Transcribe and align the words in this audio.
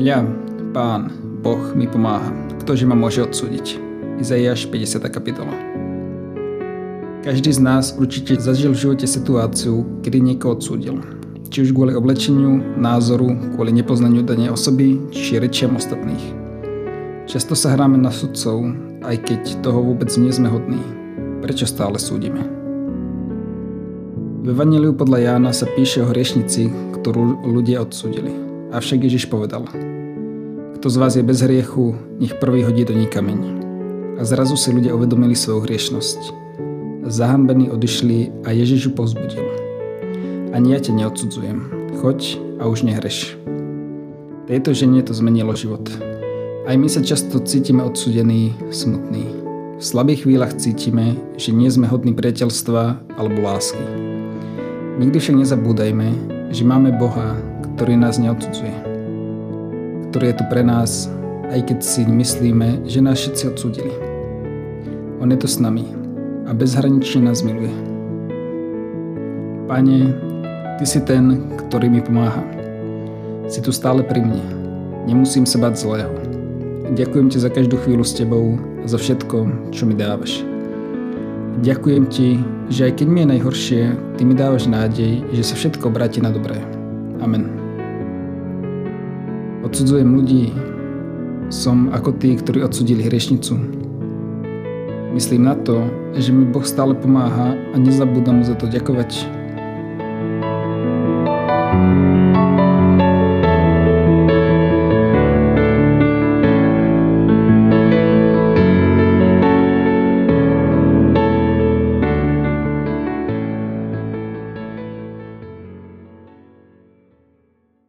Hľa, 0.00 0.24
pán, 0.72 1.12
Boh 1.44 1.76
mi 1.76 1.84
pomáha. 1.84 2.32
Ktože 2.64 2.88
ma 2.88 2.96
môže 2.96 3.20
odsúdiť? 3.20 3.76
Izaiáš 4.16 4.64
50. 4.72 4.96
kapitola. 5.12 5.52
Každý 7.20 7.52
z 7.52 7.60
nás 7.60 7.92
určite 7.92 8.40
zažil 8.40 8.72
v 8.72 8.80
živote 8.80 9.04
situáciu, 9.04 9.84
kedy 10.00 10.24
niekoho 10.24 10.56
odsúdil. 10.56 11.04
Či 11.52 11.68
už 11.68 11.76
kvôli 11.76 11.92
oblečeniu, 11.92 12.80
názoru, 12.80 13.28
kvôli 13.52 13.76
nepoznaniu 13.76 14.24
danej 14.24 14.56
osoby, 14.56 14.96
či 15.12 15.36
rečiam 15.36 15.76
ostatných. 15.76 16.32
Často 17.28 17.52
sa 17.52 17.76
hráme 17.76 18.00
na 18.00 18.08
sudcov, 18.08 18.72
aj 19.04 19.20
keď 19.20 19.60
toho 19.60 19.84
vôbec 19.84 20.08
nie 20.16 20.32
sme 20.32 20.48
hodní. 20.48 20.80
Prečo 21.44 21.68
stále 21.68 22.00
súdime? 22.00 22.40
V 24.40 24.48
Evangeliu 24.48 24.96
podľa 24.96 25.28
Jána 25.28 25.52
sa 25.52 25.68
píše 25.68 26.00
o 26.00 26.08
hriešnici, 26.08 26.72
ktorú 26.96 27.44
ľudia 27.44 27.84
odsúdili. 27.84 28.49
Avšak 28.70 29.02
Ježiš 29.02 29.26
povedal, 29.26 29.66
kto 30.78 30.86
z 30.86 30.96
vás 31.02 31.18
je 31.18 31.26
bez 31.26 31.42
hriechu, 31.42 31.98
nech 32.22 32.38
prvý 32.38 32.62
hodí 32.62 32.86
do 32.86 32.94
ní 32.94 33.10
kameň. 33.10 33.40
A 34.14 34.22
zrazu 34.22 34.54
si 34.54 34.70
ľudia 34.70 34.94
uvedomili 34.94 35.34
svoju 35.34 35.66
hriešnosť. 35.66 36.20
Zahambení 37.10 37.66
odišli 37.66 38.46
a 38.46 38.54
Ježiš 38.54 38.86
ju 38.86 38.90
povzbudil. 38.94 39.42
Ani 40.54 40.70
ja 40.70 40.78
ťa 40.78 41.02
neodsudzujem. 41.02 41.58
Choď 41.98 42.38
a 42.62 42.70
už 42.70 42.86
nehreš. 42.86 43.34
Tejto 44.46 44.70
žene 44.70 45.02
to 45.02 45.18
zmenilo 45.18 45.50
život. 45.58 45.90
Aj 46.62 46.78
my 46.78 46.86
sa 46.86 47.02
často 47.02 47.42
cítime 47.42 47.82
odsudení, 47.82 48.54
smutní. 48.70 49.26
V 49.78 49.82
slabých 49.82 50.30
chvíľach 50.30 50.54
cítime, 50.54 51.18
že 51.34 51.50
nie 51.50 51.66
sme 51.66 51.90
hodní 51.90 52.14
priateľstva 52.14 53.02
alebo 53.18 53.38
lásky. 53.42 53.82
Nikdy 55.02 55.18
však 55.18 55.42
nezabúdajme, 55.42 56.08
že 56.54 56.62
máme 56.62 56.94
Boha, 56.94 57.34
ktorý 57.80 57.96
nás 57.96 58.20
neodsudzuje. 58.20 58.76
Ktorý 60.12 60.24
je 60.28 60.36
tu 60.36 60.44
pre 60.52 60.60
nás, 60.60 61.08
aj 61.48 61.64
keď 61.64 61.78
si 61.80 62.04
myslíme, 62.04 62.84
že 62.84 63.00
nás 63.00 63.16
všetci 63.16 63.56
odsudili. 63.56 63.88
On 65.16 65.32
je 65.32 65.40
tu 65.40 65.48
s 65.48 65.56
nami 65.56 65.88
a 66.44 66.52
bezhranične 66.52 67.24
nás 67.24 67.40
miluje. 67.40 67.72
Pane, 69.64 70.12
Ty 70.76 70.84
si 70.84 71.00
ten, 71.08 71.40
ktorý 71.56 71.88
mi 71.88 72.04
pomáha. 72.04 72.44
Si 73.48 73.64
tu 73.64 73.72
stále 73.72 74.04
pri 74.04 74.28
mne. 74.28 74.44
Nemusím 75.08 75.48
sa 75.48 75.56
bať 75.56 75.80
zlého. 75.80 76.12
Ďakujem 76.92 77.32
Ti 77.32 77.40
za 77.40 77.48
každú 77.48 77.80
chvíľu 77.80 78.04
s 78.04 78.12
Tebou 78.12 78.60
a 78.84 78.84
za 78.84 79.00
všetko, 79.00 79.72
čo 79.72 79.88
mi 79.88 79.96
dávaš. 79.96 80.44
Ďakujem 81.64 82.04
Ti, 82.12 82.28
že 82.68 82.92
aj 82.92 83.00
keď 83.00 83.06
mi 83.08 83.24
je 83.24 83.32
najhoršie, 83.40 83.82
Ty 84.20 84.22
mi 84.28 84.36
dávaš 84.36 84.68
nádej, 84.68 85.24
že 85.32 85.48
sa 85.48 85.56
všetko 85.56 85.88
obráti 85.88 86.20
na 86.20 86.28
dobré. 86.28 86.60
Amen. 87.24 87.59
Odsudzujem 89.60 90.08
ľudí. 90.08 90.56
Som 91.52 91.92
ako 91.92 92.16
tí, 92.16 92.32
ktorí 92.32 92.64
odsudili 92.64 93.04
hriešnicu. 93.04 93.58
Myslím 95.12 95.44
na 95.44 95.58
to, 95.58 95.84
že 96.16 96.32
mi 96.32 96.48
Boh 96.48 96.64
stále 96.64 96.96
pomáha 96.96 97.52
a 97.52 97.76
nezabúdam 97.76 98.40
mu 98.40 98.44
za 98.46 98.56
to 98.56 98.70
ďakovať. 98.70 99.39